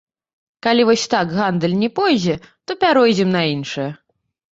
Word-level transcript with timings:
Калі 0.67 0.85
вось 0.89 1.03
так 1.13 1.35
гандаль 1.39 1.75
не 1.81 1.89
пойдзе, 1.99 2.35
то 2.65 2.71
пяройдзем 2.85 3.29
на 3.37 3.43
іншае. 3.53 3.87